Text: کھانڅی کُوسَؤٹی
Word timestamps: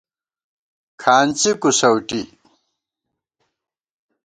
کھانڅی 1.01 1.51
کُوسَؤٹی 1.61 2.21